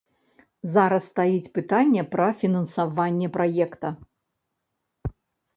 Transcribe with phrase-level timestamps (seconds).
[0.75, 3.93] Зараз стаіць пытанне пра фінансаванне праекта.